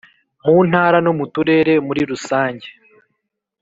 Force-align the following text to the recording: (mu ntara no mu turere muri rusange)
(mu 0.45 0.55
ntara 0.69 0.97
no 1.05 1.11
mu 1.17 1.25
turere 1.33 1.73
muri 1.87 2.01
rusange) 2.09 2.69